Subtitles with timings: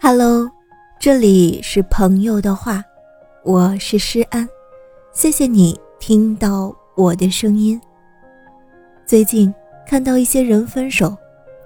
[0.00, 0.50] Hello，
[0.98, 2.82] 这里是朋友的话，
[3.42, 4.48] 我是诗安，
[5.12, 7.80] 谢谢你听到我的声音。
[9.04, 9.52] 最近
[9.86, 11.16] 看到一些人分手，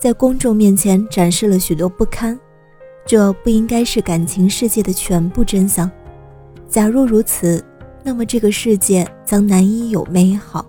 [0.00, 2.38] 在公众面前展示了许多不堪，
[3.04, 5.90] 这不应该是感情世界的全部真相。
[6.68, 7.64] 假若如此，
[8.02, 10.64] 那么这个世界将难以有美好。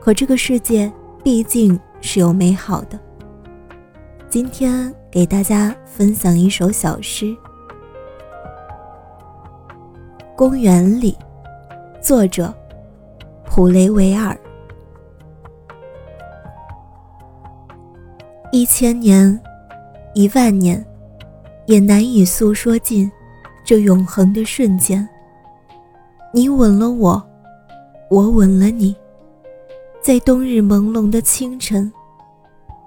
[0.00, 3.00] 可这个世界毕竟是有美好的。
[4.28, 7.26] 今天给大家分享一首小诗
[10.34, 11.16] 《公园里》，
[12.02, 12.52] 作者
[13.46, 14.36] 普雷维尔。
[18.50, 19.40] 一千年，
[20.14, 20.84] 一万年，
[21.66, 23.08] 也难以诉说尽
[23.64, 25.08] 这永恒的瞬间。
[26.32, 27.24] 你吻了我，
[28.10, 28.96] 我吻了你。
[30.02, 31.92] 在冬日朦胧的清晨，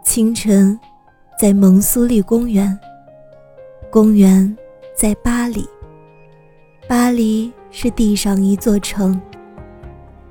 [0.03, 0.77] 清晨，
[1.39, 2.77] 在蒙苏利公园。
[3.91, 4.57] 公园
[4.95, 5.63] 在巴黎，
[6.87, 9.21] 巴黎是地上一座城，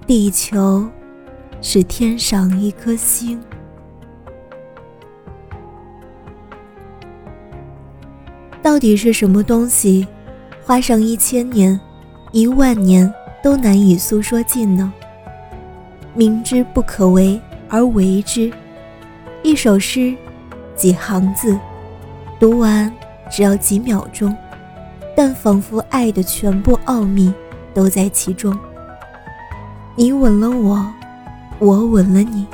[0.04, 0.84] 地球
[1.62, 3.40] 是天上一颗星。
[8.60, 10.04] 到底是什么东西，
[10.64, 11.78] 花上一千年、
[12.32, 13.12] 一万年
[13.44, 14.92] 都难以诉说尽呢？
[16.14, 18.50] 明知不可为而为之，
[19.44, 20.16] 一首诗，
[20.76, 21.58] 几行字，
[22.38, 22.92] 读完
[23.30, 24.36] 只要几秒钟，
[25.16, 27.32] 但仿佛爱的全部奥秘
[27.74, 28.56] 都在其中。
[29.94, 30.86] 你吻了我，
[31.58, 32.46] 我吻了你，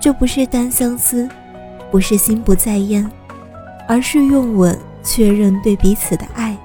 [0.00, 1.28] 这不是单相思，
[1.90, 3.08] 不是心不在焉，
[3.86, 6.56] 而是用吻确认对彼此的爱。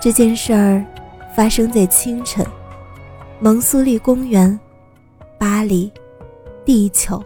[0.00, 0.84] 这件事儿
[1.34, 2.44] 发生在清晨，
[3.38, 4.58] 蒙苏利公园。
[5.38, 5.90] 巴黎，
[6.66, 7.24] 地球。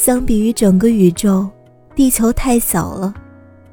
[0.00, 1.46] 相比于整个宇宙，
[1.94, 3.12] 地球太小了，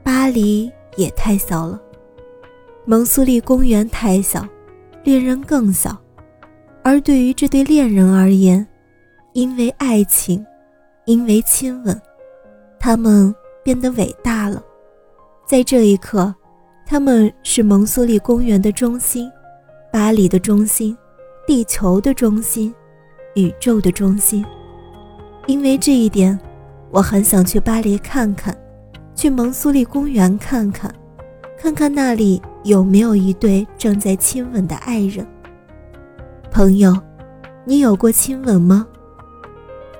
[0.04, 1.82] 巴黎也太小了，
[2.84, 4.46] 蒙苏利公园太小，
[5.06, 5.98] 恋人更小。
[6.84, 8.68] 而对于这对恋人而言，
[9.32, 10.46] 因为爱情，
[11.06, 11.98] 因为亲吻，
[12.78, 14.62] 他们变得伟大了。
[15.46, 16.36] 在这一刻，
[16.86, 19.32] 他们是蒙苏利公园的中心，
[19.94, 20.98] 巴黎的中心。
[21.48, 22.76] 地球的中心，
[23.36, 24.46] 宇宙的中心。
[25.48, 26.38] 因为这一点，
[26.92, 28.56] 我很想去巴黎看看，
[29.16, 30.94] 去蒙苏利公园看看，
[31.58, 35.26] 看看那里有没有一对正在亲吻的爱人。
[36.52, 36.96] 朋友，
[37.66, 38.86] 你有过亲吻吗？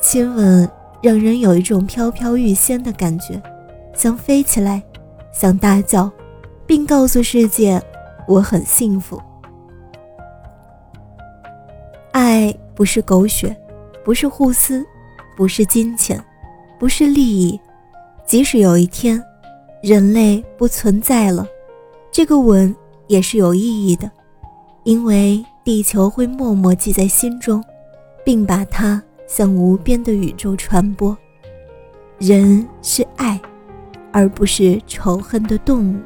[0.02, 0.70] 亲吻
[1.02, 3.42] 让人有一种飘飘欲仙的感觉，
[3.94, 4.84] 想飞起来，
[5.32, 6.12] 想大叫，
[6.66, 7.82] 并告诉世界
[8.28, 9.18] 我很幸福。
[12.12, 13.56] 爱不是狗血，
[14.04, 14.86] 不是互撕，
[15.38, 16.22] 不是金钱，
[16.80, 17.58] 不是利益。
[18.26, 19.24] 即使有一天，
[19.84, 21.46] 人类不存在了，
[22.12, 22.76] 这个吻
[23.06, 24.12] 也是有意义的，
[24.84, 27.64] 因为地球会默默记在心中，
[28.26, 31.16] 并把它向无边的宇宙传播。
[32.18, 33.40] 人是爱，
[34.12, 35.98] 而不是仇恨的动物。